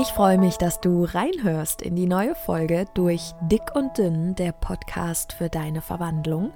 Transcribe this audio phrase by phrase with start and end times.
[0.00, 4.52] Ich freue mich, dass du reinhörst in die neue Folge durch Dick und Dünn, der
[4.52, 6.52] Podcast für deine Verwandlung.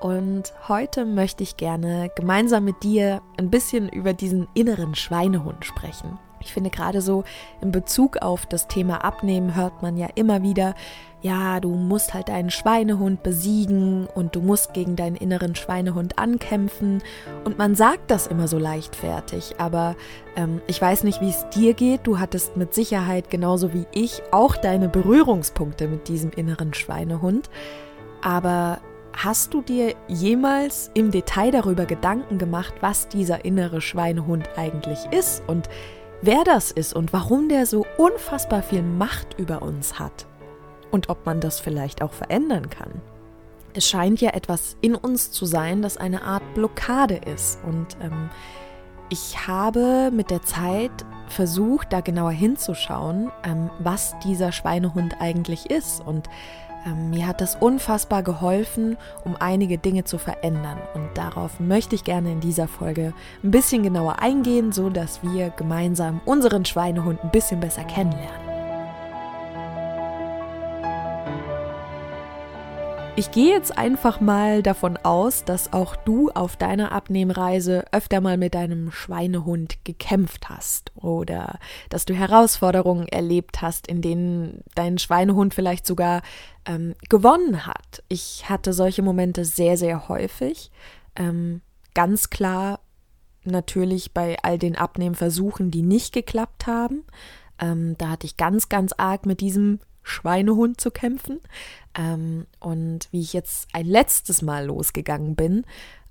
[0.00, 6.16] Und heute möchte ich gerne gemeinsam mit dir ein bisschen über diesen inneren Schweinehund sprechen.
[6.46, 7.24] Ich finde gerade so
[7.60, 10.76] in Bezug auf das Thema Abnehmen hört man ja immer wieder,
[11.20, 17.02] ja, du musst halt deinen Schweinehund besiegen und du musst gegen deinen inneren Schweinehund ankämpfen.
[17.44, 19.96] Und man sagt das immer so leichtfertig, aber
[20.36, 22.06] ähm, ich weiß nicht, wie es dir geht.
[22.06, 27.50] Du hattest mit Sicherheit genauso wie ich auch deine Berührungspunkte mit diesem inneren Schweinehund.
[28.22, 28.78] Aber
[29.16, 35.42] hast du dir jemals im Detail darüber Gedanken gemacht, was dieser innere Schweinehund eigentlich ist
[35.48, 35.68] und
[36.22, 40.26] wer das ist und warum der so unfassbar viel Macht über uns hat
[40.90, 43.00] und ob man das vielleicht auch verändern kann.
[43.74, 48.30] Es scheint ja etwas in uns zu sein, das eine Art Blockade ist und ähm,
[49.08, 50.90] ich habe mit der Zeit
[51.28, 56.28] versucht, da genauer hinzuschauen, ähm, was dieser Schweinehund eigentlich ist und
[56.94, 60.78] mir hat das unfassbar geholfen, um einige Dinge zu verändern.
[60.94, 65.50] Und darauf möchte ich gerne in dieser Folge ein bisschen genauer eingehen, so dass wir
[65.50, 68.45] gemeinsam unseren Schweinehund ein bisschen besser kennenlernen.
[73.18, 78.36] Ich gehe jetzt einfach mal davon aus, dass auch du auf deiner Abnehmreise öfter mal
[78.36, 81.58] mit deinem Schweinehund gekämpft hast oder
[81.88, 86.20] dass du Herausforderungen erlebt hast, in denen dein Schweinehund vielleicht sogar
[86.66, 88.02] ähm, gewonnen hat.
[88.08, 90.70] Ich hatte solche Momente sehr, sehr häufig.
[91.16, 91.62] Ähm,
[91.94, 92.80] ganz klar
[93.44, 97.04] natürlich bei all den Abnehmversuchen, die nicht geklappt haben.
[97.58, 101.40] Ähm, da hatte ich ganz, ganz arg mit diesem Schweinehund zu kämpfen.
[101.96, 105.64] Ähm, und wie ich jetzt ein letztes Mal losgegangen bin,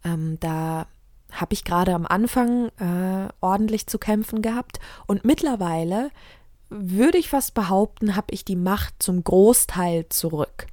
[0.04, 0.88] ähm, da
[1.32, 4.80] habe ich gerade am Anfang äh, ordentlich zu kämpfen gehabt.
[5.08, 6.12] Und mittlerweile
[6.70, 10.68] würde ich fast behaupten, habe ich die Macht zum Großteil zurück.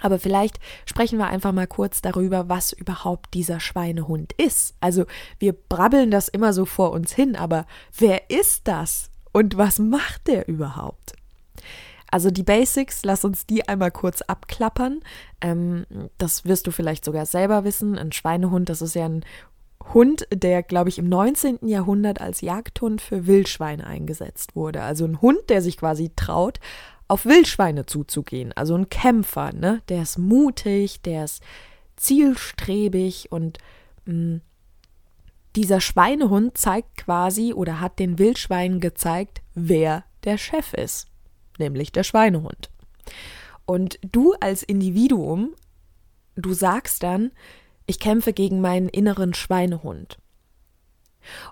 [0.00, 4.74] Aber vielleicht sprechen wir einfach mal kurz darüber, was überhaupt dieser Schweinehund ist.
[4.80, 5.06] Also
[5.38, 10.26] wir brabbeln das immer so vor uns hin, aber wer ist das und was macht
[10.26, 11.14] der überhaupt?
[12.14, 15.00] Also die Basics, lass uns die einmal kurz abklappern.
[15.40, 15.84] Ähm,
[16.16, 17.98] das wirst du vielleicht sogar selber wissen.
[17.98, 19.24] Ein Schweinehund, das ist ja ein
[19.92, 21.66] Hund, der, glaube ich, im 19.
[21.66, 24.82] Jahrhundert als Jagdhund für Wildschweine eingesetzt wurde.
[24.82, 26.60] Also ein Hund, der sich quasi traut,
[27.08, 28.52] auf Wildschweine zuzugehen.
[28.52, 29.82] Also ein Kämpfer, ne?
[29.88, 31.42] Der ist mutig, der ist
[31.96, 33.58] zielstrebig und
[34.04, 34.40] mh, mm,
[35.56, 41.08] dieser Schweinehund zeigt quasi oder hat den Wildschweinen gezeigt, wer der Chef ist
[41.58, 42.70] nämlich der Schweinehund.
[43.66, 45.54] Und du als Individuum,
[46.36, 47.30] du sagst dann,
[47.86, 50.18] ich kämpfe gegen meinen inneren Schweinehund.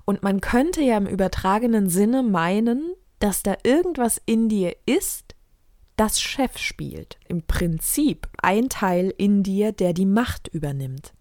[0.04, 5.34] Und man könnte ja im übertragenen Sinne meinen, dass da irgendwas in dir ist,
[5.96, 7.18] das Chef spielt.
[7.28, 11.14] Im Prinzip ein Teil in dir, der die Macht übernimmt.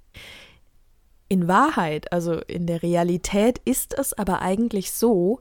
[1.27, 5.39] In Wahrheit, also in der Realität, ist es aber eigentlich so,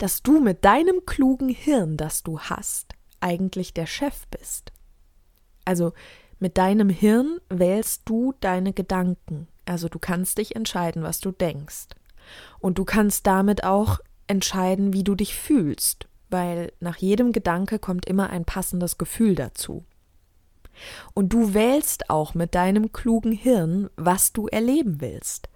[0.00, 4.72] dass du mit deinem klugen Hirn, das du hast, eigentlich der Chef bist.
[5.66, 5.92] Also
[6.38, 9.46] mit deinem Hirn wählst du deine Gedanken.
[9.66, 11.88] Also du kannst dich entscheiden, was du denkst.
[12.60, 18.06] Und du kannst damit auch entscheiden, wie du dich fühlst, weil nach jedem Gedanke kommt
[18.06, 19.84] immer ein passendes Gefühl dazu.
[21.12, 25.50] Und du wählst auch mit deinem klugen Hirn, was du erleben willst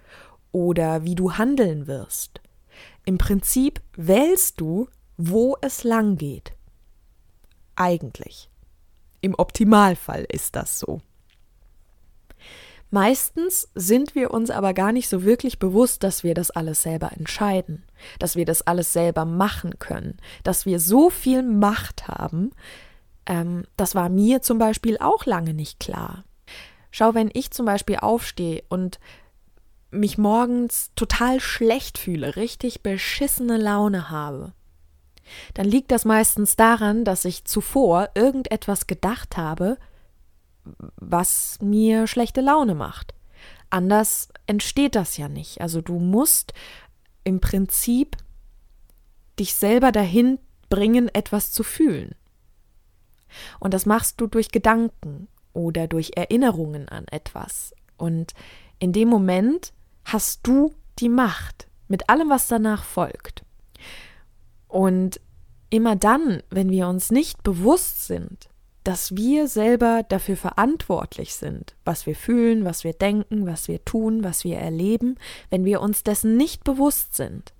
[0.52, 2.42] oder wie du handeln wirst.
[3.04, 6.52] Im Prinzip wählst du, wo es lang geht.
[7.76, 8.48] Eigentlich.
[9.20, 11.00] Im Optimalfall ist das so.
[12.90, 17.10] Meistens sind wir uns aber gar nicht so wirklich bewusst, dass wir das alles selber
[17.12, 17.82] entscheiden,
[18.20, 22.52] dass wir das alles selber machen können, dass wir so viel Macht haben.
[23.26, 26.24] Ähm, das war mir zum Beispiel auch lange nicht klar.
[26.92, 29.00] Schau, wenn ich zum Beispiel aufstehe und
[29.94, 34.52] mich morgens total schlecht fühle, richtig beschissene Laune habe,
[35.54, 39.78] dann liegt das meistens daran, dass ich zuvor irgendetwas gedacht habe,
[40.96, 43.14] was mir schlechte Laune macht.
[43.70, 45.60] Anders entsteht das ja nicht.
[45.60, 46.52] Also du musst
[47.24, 48.16] im Prinzip
[49.38, 50.38] dich selber dahin
[50.68, 52.14] bringen, etwas zu fühlen.
[53.58, 57.74] Und das machst du durch Gedanken oder durch Erinnerungen an etwas.
[57.96, 58.32] Und
[58.78, 59.72] in dem Moment
[60.04, 63.44] hast du die Macht mit allem, was danach folgt.
[64.68, 65.20] Und
[65.70, 68.48] immer dann, wenn wir uns nicht bewusst sind,
[68.84, 74.22] dass wir selber dafür verantwortlich sind, was wir fühlen, was wir denken, was wir tun,
[74.22, 75.16] was wir erleben,
[75.48, 77.54] wenn wir uns dessen nicht bewusst sind,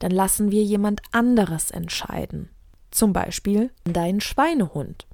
[0.00, 2.48] dann lassen wir jemand anderes entscheiden.
[2.90, 5.06] Zum Beispiel dein Schweinehund.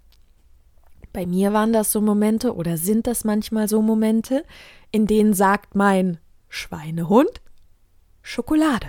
[1.18, 4.44] Bei mir waren das so Momente oder sind das manchmal so Momente,
[4.92, 6.18] in denen sagt mein
[6.48, 7.42] Schweinehund
[8.22, 8.86] Schokolade.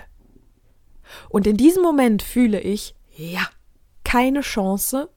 [1.28, 3.48] Und in diesem Moment fühle ich, ja,
[4.04, 5.10] keine Chance.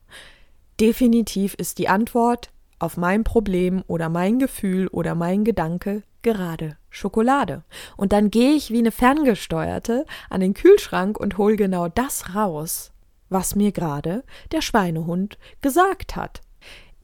[0.81, 7.63] Definitiv ist die Antwort auf mein Problem oder mein Gefühl oder mein Gedanke gerade Schokolade.
[7.99, 12.91] Und dann gehe ich wie eine Ferngesteuerte an den Kühlschrank und hole genau das raus,
[13.29, 16.41] was mir gerade der Schweinehund gesagt hat.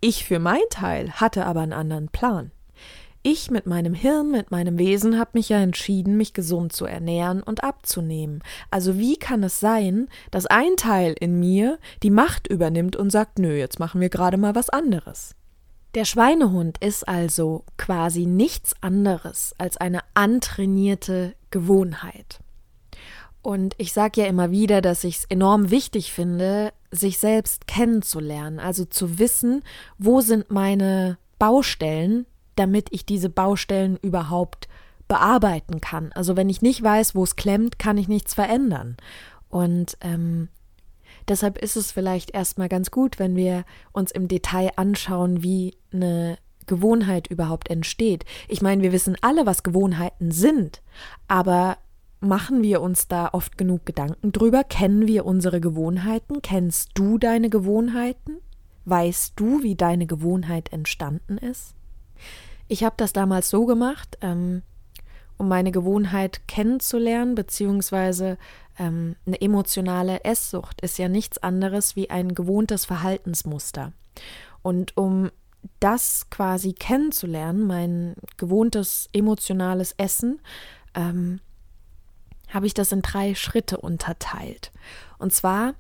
[0.01, 2.53] Ich für mein Teil hatte aber einen anderen Plan.
[3.23, 7.43] Ich mit meinem Hirn, mit meinem Wesen habe mich ja entschieden, mich gesund zu ernähren
[7.43, 8.43] und abzunehmen.
[8.71, 13.41] Also wie kann es sein, dass ein Teil in mir die Macht übernimmt und sagt,
[13.41, 15.35] nö, jetzt machen wir gerade mal was anderes?
[15.95, 22.39] Der Schweinehund ist also quasi nichts anderes als eine antrainierte Gewohnheit.
[23.43, 28.59] Und ich sage ja immer wieder, dass ich es enorm wichtig finde, sich selbst kennenzulernen,
[28.59, 29.63] also zu wissen,
[29.99, 32.27] wo sind meine Baustellen,
[32.57, 34.69] damit ich diese Baustellen überhaupt
[35.07, 36.13] bearbeiten kann.
[36.13, 38.97] Also wenn ich nicht weiß, wo es klemmt, kann ich nichts verändern.
[39.49, 40.49] Und ähm,
[41.29, 46.39] Deshalb ist es vielleicht erstmal ganz gut, wenn wir uns im Detail anschauen, wie eine
[46.67, 48.25] Gewohnheit überhaupt entsteht.
[48.49, 50.83] Ich meine, wir wissen alle, was Gewohnheiten sind,
[51.29, 51.77] aber
[52.21, 54.65] machen wir uns da oft genug Gedanken drüber?
[54.65, 56.43] Kennen wir unsere Gewohnheiten?
[56.43, 58.39] Kennst du deine Gewohnheiten?
[58.85, 61.75] Weißt du, wie deine Gewohnheit entstanden ist?
[62.69, 64.63] Ich habe das damals so gemacht, ähm,
[65.37, 68.39] um meine Gewohnheit kennenzulernen, beziehungsweise
[68.79, 73.93] ähm, eine emotionale Esssucht ist ja nichts anderes wie ein gewohntes Verhaltensmuster.
[74.63, 75.31] Und um
[75.81, 80.41] das quasi kennenzulernen, mein gewohntes emotionales Essen,
[80.95, 81.41] ähm,
[82.49, 84.73] habe ich das in drei Schritte unterteilt.
[85.19, 85.75] Und zwar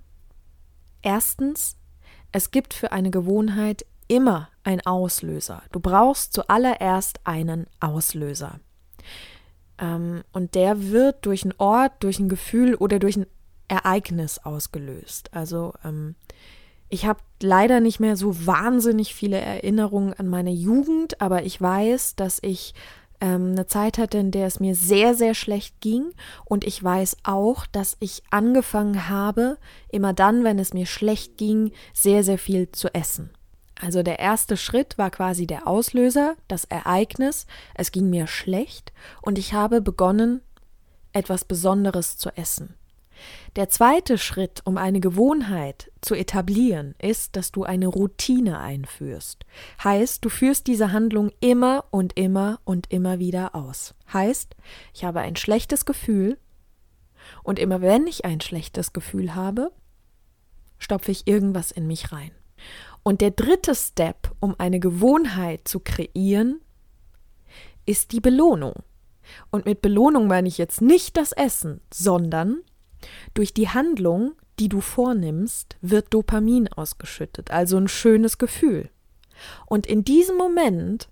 [1.03, 1.76] erstens,
[2.32, 5.62] es gibt für eine Gewohnheit immer einen Auslöser.
[5.73, 8.61] Du brauchst zuallererst einen Auslöser.
[9.79, 13.26] Ähm, und der wird durch einen Ort, durch ein Gefühl oder durch ein
[13.69, 15.31] Ereignis ausgelöst.
[15.32, 16.17] Also ähm,
[16.88, 22.17] ich habe leider nicht mehr so wahnsinnig viele Erinnerungen an meine Jugend, aber ich weiß,
[22.17, 22.75] dass ich
[23.20, 26.12] ähm, eine Zeit hatte, in der es mir sehr, sehr schlecht ging.
[26.44, 29.59] Und ich weiß auch, dass ich angefangen habe,
[29.91, 33.31] immer dann, wenn es mir schlecht ging, sehr, sehr viel zu essen.
[33.81, 38.93] Also der erste Schritt war quasi der Auslöser, das Ereignis, es ging mir schlecht
[39.23, 40.41] und ich habe begonnen,
[41.12, 42.75] etwas Besonderes zu essen.
[43.58, 49.44] Der zweite Schritt, um eine Gewohnheit zu etablieren, ist, dass du eine Routine einführst.
[49.82, 53.96] Heißt, du führst diese Handlung immer und immer und immer wieder aus.
[54.12, 54.55] Heißt,
[54.94, 56.38] ich habe ein schlechtes Gefühl
[57.43, 59.72] und immer wenn ich ein schlechtes Gefühl habe,
[60.78, 62.31] stopfe ich irgendwas in mich rein.
[63.02, 66.60] Und der dritte Step, um eine Gewohnheit zu kreieren,
[67.87, 68.84] ist die Belohnung.
[69.50, 72.60] Und mit Belohnung meine ich jetzt nicht das Essen, sondern
[73.34, 78.90] durch die Handlung, die du vornimmst, wird Dopamin ausgeschüttet, also ein schönes Gefühl.
[79.66, 81.08] Und in diesem Moment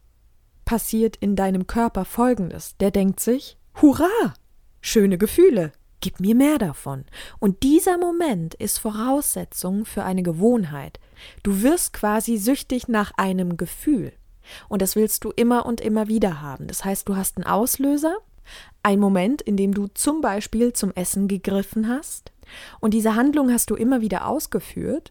[0.64, 2.76] passiert in deinem Körper Folgendes.
[2.78, 4.34] Der denkt sich, Hurra!
[4.80, 7.04] Schöne Gefühle, gib mir mehr davon.
[7.38, 11.00] Und dieser Moment ist Voraussetzung für eine Gewohnheit.
[11.42, 14.12] Du wirst quasi süchtig nach einem Gefühl.
[14.68, 16.68] Und das willst du immer und immer wieder haben.
[16.68, 18.16] Das heißt, du hast einen Auslöser,
[18.82, 22.32] einen Moment, in dem du zum Beispiel zum Essen gegriffen hast.
[22.80, 25.10] Und diese Handlung hast du immer wieder ausgeführt.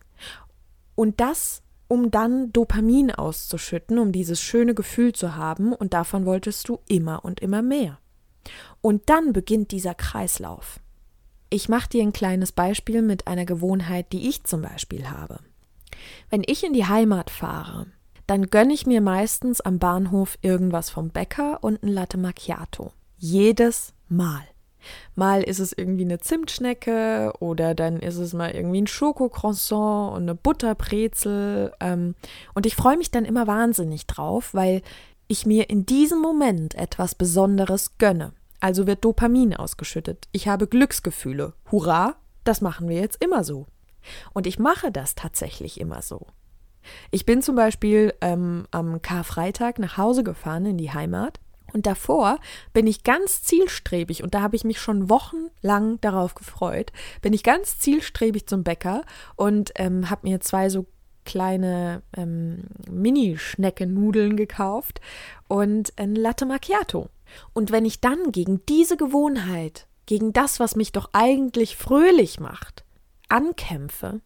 [0.95, 5.73] Und das, um dann Dopamin auszuschütten, um dieses schöne Gefühl zu haben.
[5.73, 7.99] Und davon wolltest du immer und immer mehr.
[8.81, 10.79] Und dann beginnt dieser Kreislauf.
[11.49, 15.39] Ich mache dir ein kleines Beispiel mit einer Gewohnheit, die ich zum Beispiel habe.
[16.29, 17.87] Wenn ich in die Heimat fahre,
[18.27, 22.91] dann gönne ich mir meistens am Bahnhof irgendwas vom Bäcker und ein Latte Macchiato.
[23.17, 24.43] Jedes Mal.
[25.15, 30.23] Mal ist es irgendwie eine Zimtschnecke oder dann ist es mal irgendwie ein Schokocroissant und
[30.23, 31.73] eine Butterbrezel.
[31.79, 32.15] Ähm,
[32.53, 34.81] und ich freue mich dann immer wahnsinnig drauf, weil
[35.27, 38.33] ich mir in diesem Moment etwas Besonderes gönne.
[38.59, 40.27] Also wird Dopamin ausgeschüttet.
[40.31, 41.53] Ich habe Glücksgefühle.
[41.71, 43.67] Hurra, das machen wir jetzt immer so.
[44.33, 46.27] Und ich mache das tatsächlich immer so.
[47.09, 51.39] Ich bin zum Beispiel ähm, am Karfreitag nach Hause gefahren in die Heimat
[51.75, 52.39] und davor
[52.71, 57.43] bin ich ganz zielstrebig, und da habe ich mich schon wochenlang darauf gefreut, bin ich
[57.43, 59.03] ganz zielstrebig zum Bäcker
[59.35, 60.85] und ähm, habe mir zwei so
[61.25, 65.01] kleine ähm, Mini-Schneckennudeln gekauft
[65.49, 67.09] und ein Latte Macchiato.
[67.51, 72.85] Und wenn ich dann gegen diese Gewohnheit gegen das, was mich doch eigentlich fröhlich macht,
[73.27, 74.21] ankämpfe,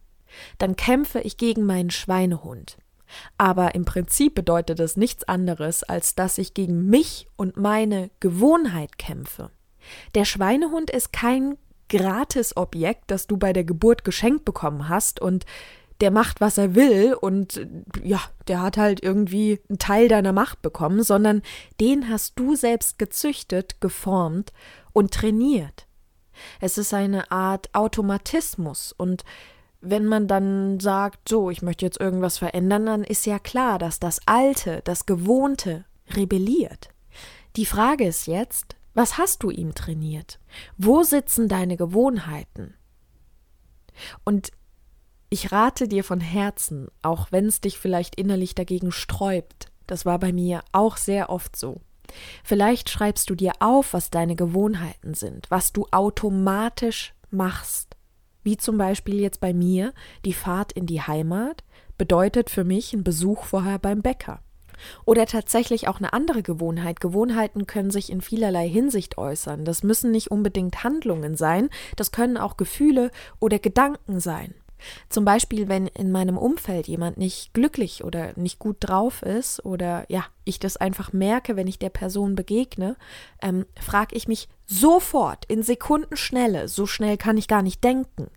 [0.58, 2.76] dann kämpfe ich gegen meinen Schweinehund.
[3.38, 8.98] Aber im Prinzip bedeutet es nichts anderes, als dass ich gegen mich und meine Gewohnheit
[8.98, 9.50] kämpfe.
[10.14, 11.56] Der Schweinehund ist kein
[11.88, 15.44] gratis Objekt, das du bei der Geburt geschenkt bekommen hast und
[16.00, 17.66] der macht, was er will und
[18.02, 21.42] ja, der hat halt irgendwie einen Teil deiner Macht bekommen, sondern
[21.80, 24.52] den hast du selbst gezüchtet, geformt
[24.92, 25.86] und trainiert.
[26.60, 29.24] Es ist eine Art Automatismus und
[29.80, 33.98] wenn man dann sagt, so, ich möchte jetzt irgendwas verändern, dann ist ja klar, dass
[33.98, 35.84] das Alte, das Gewohnte
[36.14, 36.90] rebelliert.
[37.56, 40.38] Die Frage ist jetzt, was hast du ihm trainiert?
[40.76, 42.74] Wo sitzen deine Gewohnheiten?
[44.24, 44.52] Und
[45.30, 50.18] ich rate dir von Herzen, auch wenn es dich vielleicht innerlich dagegen sträubt, das war
[50.18, 51.80] bei mir auch sehr oft so.
[52.42, 57.89] Vielleicht schreibst du dir auf, was deine Gewohnheiten sind, was du automatisch machst.
[58.50, 59.92] Wie zum Beispiel jetzt bei mir
[60.24, 61.62] die Fahrt in die Heimat
[61.96, 64.40] bedeutet für mich ein Besuch vorher beim Bäcker.
[65.04, 66.98] Oder tatsächlich auch eine andere Gewohnheit.
[66.98, 69.64] Gewohnheiten können sich in vielerlei Hinsicht äußern.
[69.64, 74.52] Das müssen nicht unbedingt Handlungen sein, das können auch Gefühle oder Gedanken sein.
[75.08, 80.06] Zum Beispiel, wenn in meinem Umfeld jemand nicht glücklich oder nicht gut drauf ist oder
[80.08, 82.96] ja, ich das einfach merke, wenn ich der Person begegne,
[83.42, 88.28] ähm, frage ich mich sofort in Sekundenschnelle, so schnell kann ich gar nicht denken,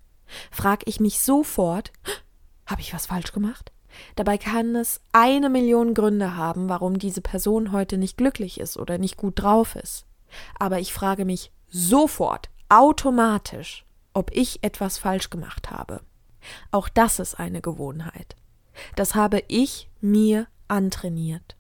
[0.51, 1.91] frage ich mich sofort,
[2.65, 3.71] habe ich was falsch gemacht?
[4.15, 8.97] Dabei kann es eine Million Gründe haben, warum diese Person heute nicht glücklich ist oder
[8.97, 10.05] nicht gut drauf ist.
[10.57, 16.01] Aber ich frage mich sofort, automatisch, ob ich etwas falsch gemacht habe.
[16.71, 18.35] Auch das ist eine Gewohnheit.
[18.95, 21.55] Das habe ich mir antrainiert.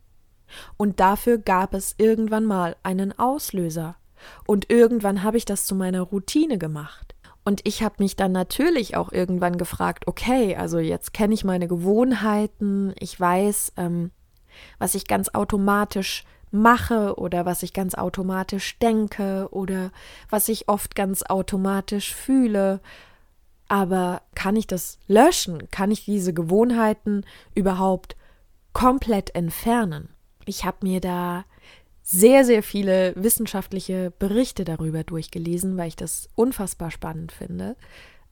[0.77, 3.95] Und dafür gab es irgendwann mal einen Auslöser.
[4.45, 7.15] Und irgendwann habe ich das zu meiner Routine gemacht.
[7.43, 11.67] Und ich habe mich dann natürlich auch irgendwann gefragt, okay, also jetzt kenne ich meine
[11.67, 14.11] Gewohnheiten, ich weiß, ähm,
[14.79, 19.91] was ich ganz automatisch mache oder was ich ganz automatisch denke oder
[20.29, 22.79] was ich oft ganz automatisch fühle.
[23.67, 25.69] Aber kann ich das löschen?
[25.71, 28.15] Kann ich diese Gewohnheiten überhaupt
[28.71, 30.09] komplett entfernen?
[30.45, 31.43] Ich habe mir da
[32.03, 37.77] sehr, sehr viele wissenschaftliche Berichte darüber durchgelesen, weil ich das unfassbar spannend finde.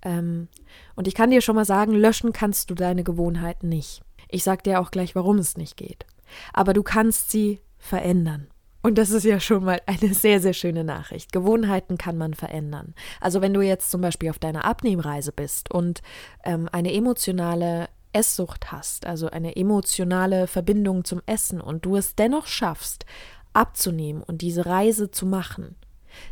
[0.03, 0.49] Ähm,
[0.95, 4.01] und ich kann dir schon mal sagen, löschen kannst du deine Gewohnheiten nicht.
[4.27, 6.05] Ich sage dir auch gleich, warum es nicht geht.
[6.53, 8.47] Aber du kannst sie verändern.
[8.83, 11.31] Und das ist ja schon mal eine sehr, sehr schöne Nachricht.
[11.31, 12.93] Gewohnheiten kann man verändern.
[13.19, 16.01] Also wenn du jetzt zum Beispiel auf deiner Abnehmreise bist und
[16.43, 22.47] ähm, eine emotionale Esssucht hast, also eine emotionale Verbindung zum Essen und du es dennoch
[22.47, 23.05] schaffst,
[23.53, 25.75] abzunehmen und diese Reise zu machen,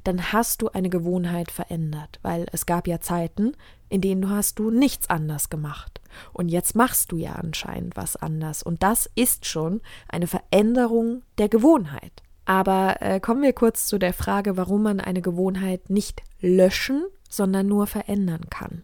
[0.04, 3.54] dann hast du eine Gewohnheit verändert, weil es gab ja Zeiten,
[3.90, 6.02] in denen du hast du nichts anders gemacht.
[6.34, 8.64] Und jetzt machst du ja anscheinend was anders.
[8.64, 12.24] Und das ist schon eine Veränderung der Gewohnheit.
[12.46, 17.68] Aber äh, kommen wir kurz zu der Frage, warum man eine Gewohnheit nicht löschen, sondern
[17.68, 18.84] nur verändern kann.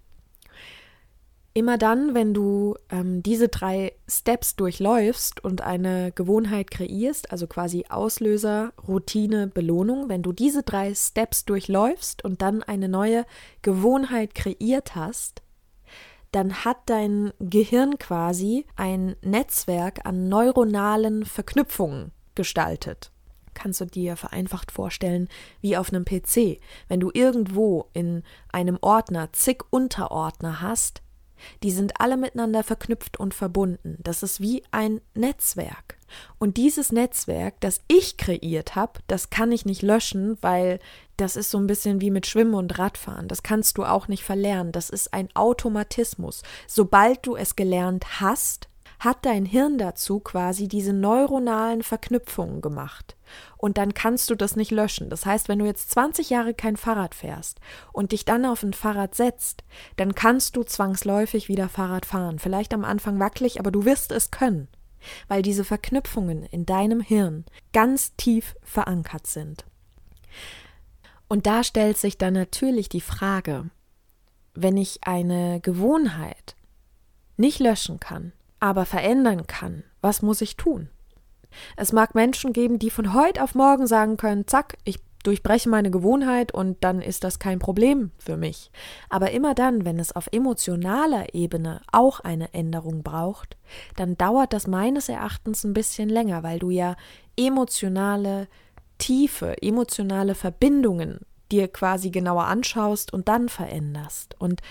[1.57, 7.85] Immer dann, wenn du ähm, diese drei Steps durchläufst und eine Gewohnheit kreierst, also quasi
[7.87, 13.25] Auslöser, Routine, Belohnung, wenn du diese drei Steps durchläufst und dann eine neue
[13.61, 15.43] Gewohnheit kreiert hast,
[16.33, 23.11] dann hat dein Gehirn quasi ein Netzwerk an neuronalen Verknüpfungen gestaltet
[23.53, 25.29] kannst du dir vereinfacht vorstellen
[25.61, 26.59] wie auf einem PC.
[26.89, 28.21] Wenn du irgendwo in
[28.51, 31.01] einem Ordner zig Unterordner hast,
[31.63, 33.97] die sind alle miteinander verknüpft und verbunden.
[33.99, 35.97] Das ist wie ein Netzwerk.
[36.37, 40.79] Und dieses Netzwerk, das ich kreiert habe, das kann ich nicht löschen, weil
[41.17, 43.27] das ist so ein bisschen wie mit Schwimmen und Radfahren.
[43.27, 44.71] Das kannst du auch nicht verlernen.
[44.71, 46.43] Das ist ein Automatismus.
[46.67, 48.67] Sobald du es gelernt hast,
[49.05, 53.15] hat dein Hirn dazu quasi diese neuronalen Verknüpfungen gemacht.
[53.57, 55.09] Und dann kannst du das nicht löschen.
[55.09, 57.59] Das heißt, wenn du jetzt 20 Jahre kein Fahrrad fährst
[57.93, 59.63] und dich dann auf ein Fahrrad setzt,
[59.95, 62.39] dann kannst du zwangsläufig wieder Fahrrad fahren.
[62.39, 64.67] Vielleicht am Anfang wackelig, aber du wirst es können,
[65.27, 69.65] weil diese Verknüpfungen in deinem Hirn ganz tief verankert sind.
[71.27, 73.69] Und da stellt sich dann natürlich die Frage,
[74.53, 76.55] wenn ich eine Gewohnheit
[77.37, 78.31] nicht löschen kann,
[78.65, 80.89] aber verändern kann, was muss ich tun?
[81.77, 85.91] Es mag Menschen geben, die von heute auf morgen sagen können, zack, ich durchbreche meine
[85.91, 88.71] Gewohnheit und dann ist das kein Problem für mich.
[89.07, 93.55] Aber immer dann, wenn es auf emotionaler Ebene auch eine Änderung braucht,
[93.97, 96.95] dann dauert das meines Erachtens ein bisschen länger, weil du ja
[97.37, 98.47] emotionale
[98.97, 101.19] Tiefe, emotionale Verbindungen
[101.51, 104.35] dir quasi genauer anschaust und dann veränderst.
[104.39, 104.61] Und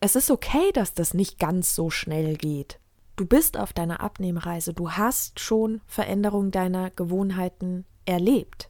[0.00, 2.80] es ist okay, dass das nicht ganz so schnell geht.
[3.18, 8.68] Du bist auf deiner Abnehmreise, du hast schon Veränderung deiner Gewohnheiten erlebt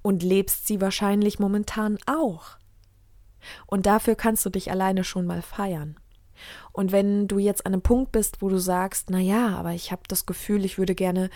[0.00, 2.56] und lebst sie wahrscheinlich momentan auch.
[3.66, 5.98] Und dafür kannst du dich alleine schon mal feiern.
[6.70, 9.90] Und wenn du jetzt an einem Punkt bist, wo du sagst, na ja, aber ich
[9.90, 11.28] habe das Gefühl, ich würde gerne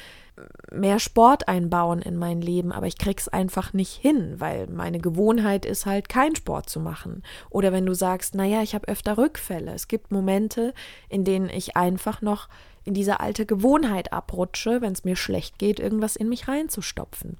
[0.70, 5.64] mehr Sport einbauen in mein Leben, aber ich krieg's einfach nicht hin, weil meine Gewohnheit
[5.64, 7.22] ist halt kein Sport zu machen.
[7.50, 9.72] Oder wenn du sagst, na ja, ich habe öfter Rückfälle.
[9.72, 10.74] Es gibt Momente,
[11.08, 12.48] in denen ich einfach noch
[12.84, 17.38] in diese alte Gewohnheit abrutsche, wenn es mir schlecht geht, irgendwas in mich reinzustopfen.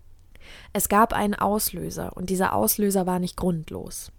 [0.73, 4.13] Es gab einen Auslöser und dieser Auslöser war nicht grundlos.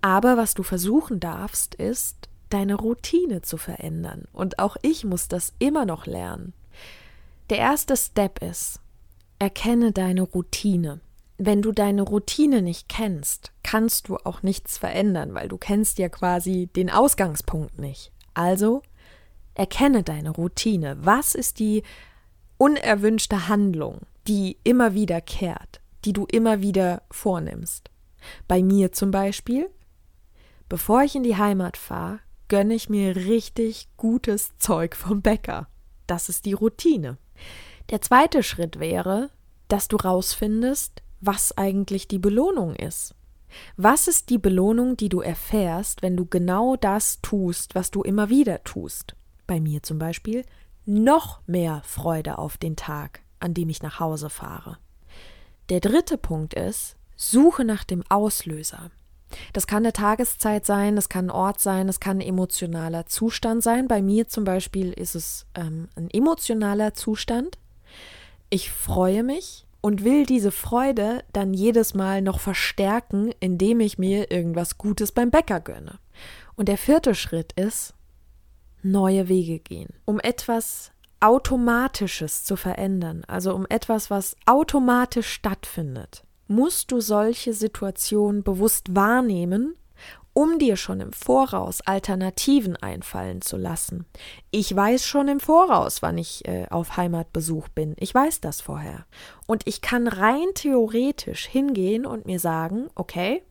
[0.00, 4.24] Aber was du versuchen darfst, ist, deine Routine zu verändern.
[4.32, 6.54] Und auch ich muss das immer noch lernen.
[7.50, 8.78] Der erste Step ist,
[9.38, 11.00] erkenne deine Routine.
[11.38, 16.10] Wenn du deine Routine nicht kennst, kannst du auch nichts verändern, weil du kennst ja
[16.10, 18.12] quasi den Ausgangspunkt nicht.
[18.34, 18.82] Also
[19.54, 20.98] erkenne deine Routine.
[21.00, 21.84] Was ist die
[22.58, 27.90] unerwünschte Handlung, die immer wieder kehrt, die du immer wieder vornimmst?
[28.46, 29.70] Bei mir zum Beispiel,
[30.68, 35.66] bevor ich in die Heimat fahre, gönne ich mir richtig gutes Zeug vom Bäcker.
[36.06, 37.16] Das ist die Routine.
[37.90, 39.30] Der zweite Schritt wäre,
[39.68, 43.14] dass du rausfindest, was eigentlich die Belohnung ist.
[43.76, 48.28] Was ist die Belohnung, die du erfährst, wenn du genau das tust, was du immer
[48.28, 49.16] wieder tust?
[49.46, 50.44] Bei mir zum Beispiel
[50.84, 54.78] noch mehr Freude auf den Tag, an dem ich nach Hause fahre.
[55.70, 58.90] Der dritte Punkt ist, suche nach dem Auslöser.
[59.52, 63.62] Das kann eine Tageszeit sein, das kann ein Ort sein, das kann ein emotionaler Zustand
[63.62, 63.88] sein.
[63.88, 67.58] Bei mir zum Beispiel ist es ähm, ein emotionaler Zustand.
[68.50, 74.30] Ich freue mich und will diese Freude dann jedes Mal noch verstärken, indem ich mir
[74.30, 75.98] irgendwas Gutes beim Bäcker gönne.
[76.56, 77.94] Und der vierte Schritt ist,
[78.82, 86.90] neue Wege gehen, um etwas Automatisches zu verändern, also um etwas, was automatisch stattfindet musst
[86.90, 89.76] du solche Situationen bewusst wahrnehmen,
[90.32, 94.06] um dir schon im Voraus Alternativen einfallen zu lassen.
[94.50, 97.96] Ich weiß schon im Voraus, wann ich äh, auf Heimatbesuch bin.
[97.98, 99.06] Ich weiß das vorher.
[99.46, 103.42] Und ich kann rein theoretisch hingehen und mir sagen, okay,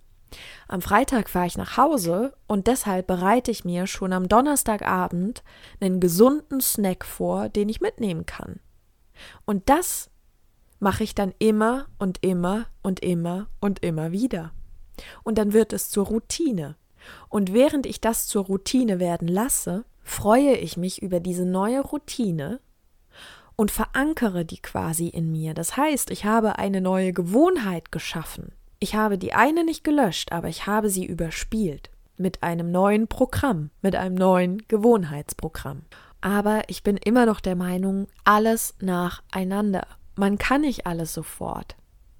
[0.68, 5.44] am Freitag fahre ich nach Hause und deshalb bereite ich mir schon am Donnerstagabend
[5.80, 8.60] einen gesunden Snack vor, den ich mitnehmen kann.
[9.46, 10.10] Und das
[10.80, 14.52] mache ich dann immer und immer und immer und immer wieder.
[15.24, 16.76] Und dann wird es zur Routine.
[17.30, 22.60] Und während ich das zur Routine werden lasse, freue ich mich über diese neue Routine
[23.56, 25.54] und verankere die quasi in mir.
[25.54, 28.54] Das heißt, ich habe eine neue Gewohnheit geschaffen.
[28.80, 33.72] Ich habe die eine nicht gelöscht, aber ich habe sie überspielt mit einem neuen Programm,
[33.82, 35.84] mit einem neuen Gewohnheitsprogramm.
[36.22, 39.88] Aber ich bin immer noch der Meinung, alles nacheinander.
[40.18, 41.76] Man kann nicht alles sofort.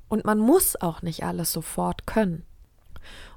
[0.08, 2.46] Und man muss auch nicht alles sofort können.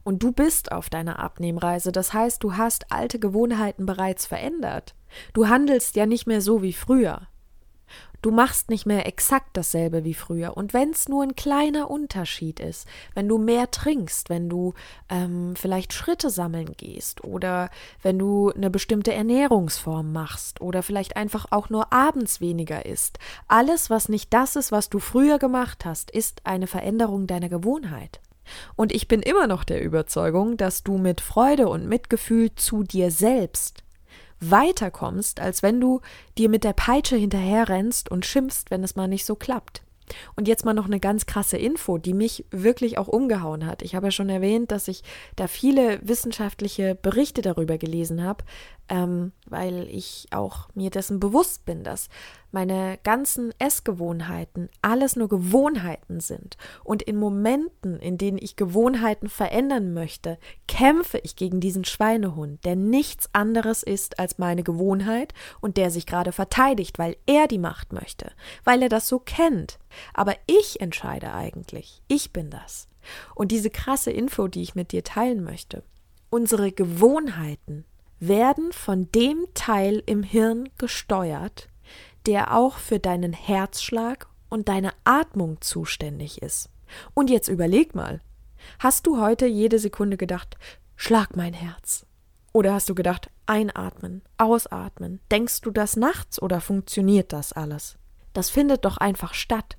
[0.04, 4.94] Und du bist auf deiner Abnehmreise, das heißt, du hast alte Gewohnheiten bereits verändert.
[5.32, 7.26] Du handelst ja nicht mehr so wie früher.
[8.22, 10.56] Du machst nicht mehr exakt dasselbe wie früher.
[10.56, 14.74] Und wenn es nur ein kleiner Unterschied ist, wenn du mehr trinkst, wenn du
[15.08, 17.70] ähm, vielleicht Schritte sammeln gehst oder
[18.02, 23.88] wenn du eine bestimmte Ernährungsform machst oder vielleicht einfach auch nur abends weniger isst, alles,
[23.88, 28.20] was nicht das ist, was du früher gemacht hast, ist eine Veränderung deiner Gewohnheit.
[28.76, 33.10] Und ich bin immer noch der Überzeugung, dass du mit Freude und Mitgefühl zu dir
[33.10, 33.82] selbst
[34.40, 36.00] weiterkommst, als wenn du
[36.38, 39.82] dir mit der Peitsche hinterherrennst und schimpfst, wenn es mal nicht so klappt.
[40.36, 43.82] Und jetzt mal noch eine ganz krasse Info, die mich wirklich auch umgehauen hat.
[43.82, 45.02] Ich habe ja schon erwähnt, dass ich
[45.36, 48.44] da viele wissenschaftliche Berichte darüber gelesen habe,
[48.90, 52.08] ähm, weil ich auch mir dessen bewusst bin, dass
[52.50, 56.56] meine ganzen Essgewohnheiten alles nur Gewohnheiten sind.
[56.82, 62.74] Und in Momenten, in denen ich Gewohnheiten verändern möchte, kämpfe ich gegen diesen Schweinehund, der
[62.74, 67.92] nichts anderes ist als meine Gewohnheit und der sich gerade verteidigt, weil er die Macht
[67.92, 68.32] möchte,
[68.64, 69.78] weil er das so kennt.
[70.12, 72.02] Aber ich entscheide eigentlich.
[72.08, 72.88] Ich bin das.
[73.36, 75.84] Und diese krasse Info, die ich mit dir teilen möchte.
[76.28, 77.84] Unsere Gewohnheiten
[78.20, 81.68] werden von dem Teil im Hirn gesteuert,
[82.26, 86.68] der auch für deinen Herzschlag und deine Atmung zuständig ist.
[87.14, 88.20] Und jetzt überleg mal,
[88.78, 90.56] hast du heute jede Sekunde gedacht,
[90.96, 92.06] schlag mein Herz?
[92.52, 95.20] Oder hast du gedacht, einatmen, ausatmen?
[95.30, 97.96] Denkst du das nachts oder funktioniert das alles?
[98.32, 99.76] Das findet doch einfach statt.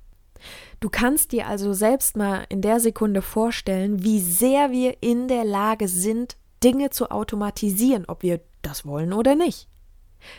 [0.80, 5.44] Du kannst dir also selbst mal in der Sekunde vorstellen, wie sehr wir in der
[5.44, 9.68] Lage sind, Dinge zu automatisieren, ob wir das wollen oder nicht.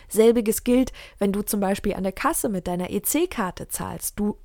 [0.08, 4.18] Selbiges gilt, wenn du zum Beispiel an der Kasse mit deiner EC-Karte zahlst.
[4.20, 4.38] Du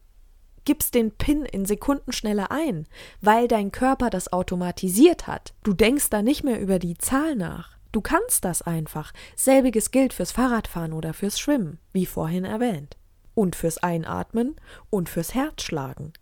[0.65, 2.87] gibst den PIN in Sekundenschnelle ein,
[3.21, 5.55] weil dein Körper das automatisiert hat.
[5.63, 7.79] Du denkst da nicht mehr über die Zahl nach.
[7.93, 9.13] Du kannst das einfach.
[9.35, 12.97] Selbiges gilt fürs Fahrradfahren oder fürs Schwimmen, wie vorhin erwähnt.
[13.35, 14.57] Und fürs Einatmen
[14.91, 16.13] und fürs Herzschlagen.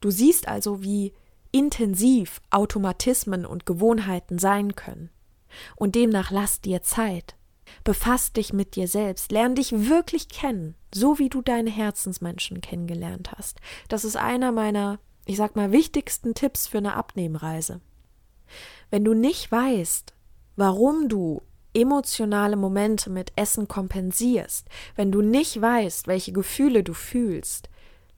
[0.00, 1.12] Du siehst also, wie
[1.56, 5.10] intensiv Automatismen und Gewohnheiten sein können.
[5.74, 7.34] Und demnach lass dir Zeit.
[7.82, 13.32] Befass dich mit dir selbst, lern dich wirklich kennen, so wie du deine Herzensmenschen kennengelernt
[13.36, 13.58] hast.
[13.88, 17.80] Das ist einer meiner, ich sag mal, wichtigsten Tipps für eine Abnehmreise.
[18.90, 20.14] Wenn du nicht weißt,
[20.56, 21.42] warum du
[21.74, 27.68] emotionale Momente mit Essen kompensierst, wenn du nicht weißt, welche Gefühle du fühlst,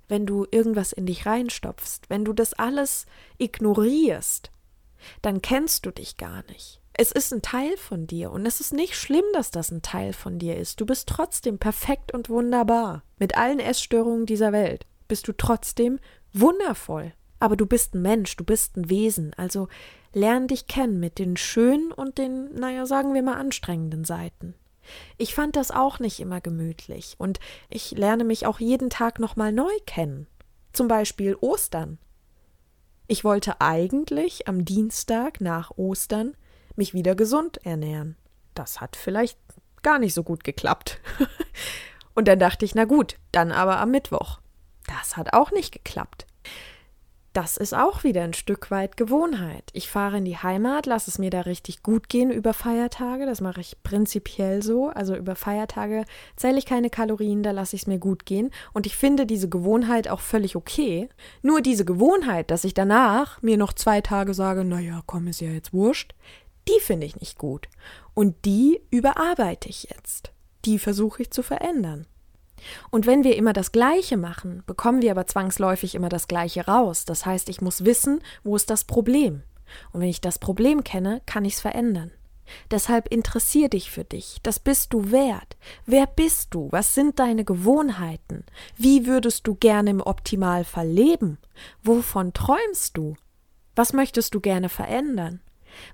[0.09, 3.07] wenn du irgendwas in dich reinstopfst, wenn du das alles
[3.39, 4.51] ignorierst,
[5.23, 6.81] dann kennst du dich gar nicht.
[7.01, 10.13] Es ist ein Teil von dir und es ist nicht schlimm, dass das ein Teil
[10.13, 10.81] von dir ist.
[10.81, 13.05] Du bist trotzdem perfekt und wunderbar.
[13.19, 16.01] Mit allen Essstörungen dieser Welt bist du trotzdem
[16.33, 17.13] wundervoll.
[17.39, 19.69] Aber du bist ein Mensch, du bist ein Wesen, also
[20.13, 24.55] lern dich kennen mit den schönen und den, naja, sagen wir mal, anstrengenden Seiten.
[25.17, 29.53] Ich fand das auch nicht immer gemütlich und ich lerne mich auch jeden Tag nochmal
[29.53, 30.27] neu kennen.
[30.73, 31.99] Zum Beispiel Ostern.
[33.07, 36.37] Ich wollte eigentlich am Dienstag nach Ostern
[36.77, 38.17] mich wieder gesund ernähren.
[38.55, 39.39] Das hat vielleicht
[39.83, 41.01] gar nicht so gut geklappt.
[42.15, 44.41] Und dann dachte ich, na gut, dann aber am Mittwoch.
[44.87, 46.28] Das hat auch nicht geklappt
[47.39, 49.71] das ist auch wieder ein Stück weit Gewohnheit.
[49.73, 53.27] Ich fahre in die Heimat, lasse es mir da richtig gut gehen über Feiertage.
[53.27, 54.89] Das mache ich prinzipiell so.
[54.89, 58.51] Also über Feiertage zähle ich keine Kalorien, da lasse ich es mir gut gehen.
[58.73, 61.09] Und ich finde diese Gewohnheit auch völlig okay.
[61.41, 65.51] Nur diese Gewohnheit, dass ich danach mir noch zwei Tage sage, naja, komm, ist ja
[65.51, 66.17] jetzt wurscht,
[66.67, 67.69] die finde ich nicht gut.
[68.15, 70.33] Und die überarbeite ich jetzt.
[70.65, 72.09] Die versuche ich zu verändern.
[72.91, 77.05] Und wenn wir immer das Gleiche machen, bekommen wir aber zwangsläufig immer das Gleiche raus.
[77.05, 79.43] Das heißt, ich muss wissen, wo ist das Problem.
[79.93, 82.11] Und wenn ich das Problem kenne, kann ich es verändern.
[82.71, 84.39] Deshalb interessier dich für dich.
[84.43, 85.57] Das bist du wert.
[85.87, 86.69] Wer bist du?
[86.71, 88.45] Was sind deine Gewohnheiten?
[88.77, 91.39] Wie würdest du gerne im Optimalfall leben?
[91.83, 93.17] Wovon träumst du?
[93.77, 95.41] Was möchtest du gerne verändern?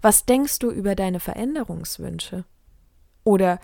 [0.01, 2.45] Was denkst du über deine Veränderungswünsche?
[3.25, 3.61] Oder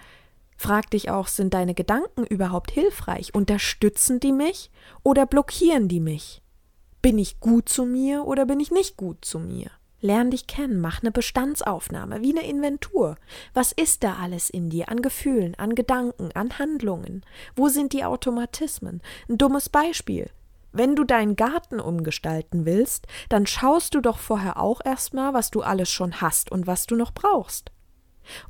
[0.61, 3.35] Frag dich auch, sind deine Gedanken überhaupt hilfreich?
[3.35, 4.70] Unterstützen die mich
[5.03, 6.42] oder blockieren die mich?
[7.01, 9.70] Bin ich gut zu mir oder bin ich nicht gut zu mir?
[10.03, 13.16] Lern dich kennen, mach eine Bestandsaufnahme, wie eine Inventur.
[13.55, 17.25] Was ist da alles in dir an Gefühlen, an Gedanken, an Handlungen?
[17.57, 19.01] Wo sind die Automatismen?
[19.31, 20.29] Ein dummes Beispiel.
[20.73, 25.62] Wenn du deinen Garten umgestalten willst, dann schaust du doch vorher auch erstmal, was du
[25.62, 27.73] alles schon hast und was du noch brauchst.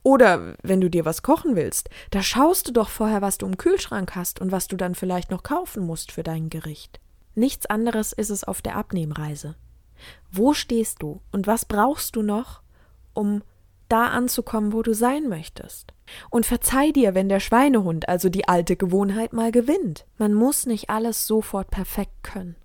[0.03, 3.57] Oder wenn du dir was kochen willst, da schaust du doch vorher, was du im
[3.57, 7.01] Kühlschrank hast und was du dann vielleicht noch kaufen musst für dein Gericht.
[7.35, 9.55] Nichts anderes ist es auf der Abnehmreise.
[10.31, 12.63] Wo stehst du und was brauchst du noch,
[13.15, 13.43] um
[13.89, 15.93] da anzukommen, wo du sein möchtest?
[16.31, 20.07] Und verzeih dir, wenn der Schweinehund, also die alte Gewohnheit, mal gewinnt.
[20.19, 22.57] Man muss nicht alles sofort perfekt können.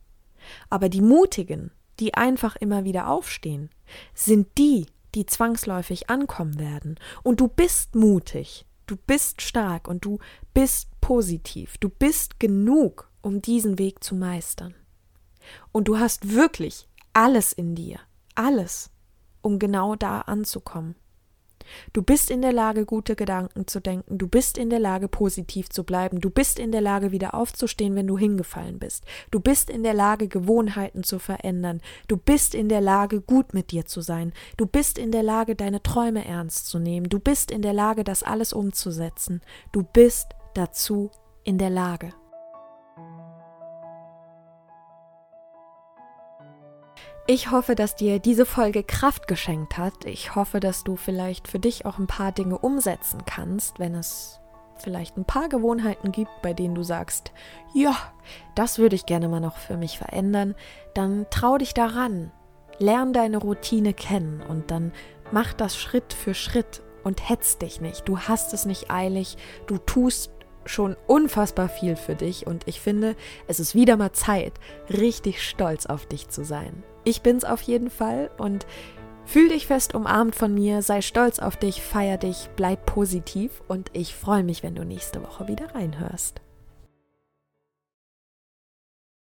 [0.69, 3.69] Aber die Mutigen, die einfach immer wieder aufstehen,
[4.13, 6.99] sind die, die zwangsläufig ankommen werden.
[7.23, 10.19] Und du bist mutig, du bist stark und du
[10.54, 14.75] bist positiv, du bist genug, um diesen Weg zu meistern.
[15.71, 17.99] Und du hast wirklich alles in dir,
[18.36, 18.91] alles,
[19.41, 20.95] um genau da anzukommen.
[21.93, 25.69] Du bist in der Lage, gute Gedanken zu denken, du bist in der Lage, positiv
[25.69, 29.69] zu bleiben, du bist in der Lage, wieder aufzustehen, wenn du hingefallen bist, du bist
[29.69, 34.01] in der Lage, Gewohnheiten zu verändern, du bist in der Lage, gut mit dir zu
[34.01, 37.73] sein, du bist in der Lage, deine Träume ernst zu nehmen, du bist in der
[37.73, 41.12] Lage, das alles umzusetzen, du bist dazu
[41.43, 42.13] in der Lage.
[47.27, 50.05] Ich hoffe, dass dir diese Folge Kraft geschenkt hat.
[50.05, 54.39] Ich hoffe, dass du vielleicht für dich auch ein paar Dinge umsetzen kannst, wenn es
[54.77, 57.31] vielleicht ein paar Gewohnheiten gibt, bei denen du sagst,
[57.73, 57.95] ja,
[58.53, 60.53] das würde ich gerne mal noch für mich verändern,
[60.93, 62.31] dann trau dich daran.
[62.77, 64.91] Lern deine Routine kennen und dann
[65.31, 68.07] mach das Schritt für Schritt und hetz dich nicht.
[68.07, 70.29] Du hast es nicht eilig, du tust
[70.65, 73.15] schon unfassbar viel für dich und ich finde,
[73.47, 74.54] es ist wieder mal Zeit,
[74.89, 76.84] richtig stolz auf dich zu sein.
[77.04, 78.65] Ich bin's auf jeden Fall und
[79.25, 83.89] fühl dich fest umarmt von mir, sei stolz auf dich, feier dich, bleib positiv und
[83.93, 86.41] ich freue mich, wenn du nächste Woche wieder reinhörst.